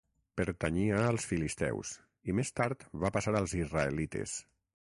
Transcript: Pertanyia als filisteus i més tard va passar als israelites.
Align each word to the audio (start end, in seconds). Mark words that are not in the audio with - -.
Pertanyia 0.39 1.01
als 1.09 1.27
filisteus 1.33 1.93
i 2.33 2.37
més 2.39 2.53
tard 2.61 2.89
va 3.05 3.15
passar 3.19 3.35
als 3.41 3.55
israelites. 3.63 4.39